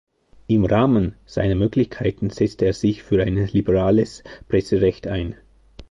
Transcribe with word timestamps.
Im 0.47 0.65
Rahmen 0.65 1.13
seiner 1.27 1.53
Möglichkeiten 1.53 2.31
setzte 2.31 2.65
er 2.65 2.73
sich 2.73 3.03
für 3.03 3.21
ein 3.23 3.35
liberales 3.35 4.23
Presserecht 4.49 5.05
ein. 5.05 5.35